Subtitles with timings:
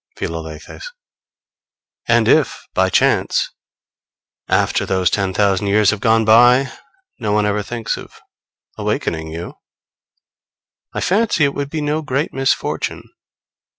[0.17, 0.91] Philalethes.
[2.07, 3.51] And if by chance,
[4.49, 6.71] after those ten thousand years have gone by,
[7.19, 8.19] no one ever thinks of
[8.79, 9.59] awakening you,
[10.91, 13.03] I fancy it would be no great misfortune.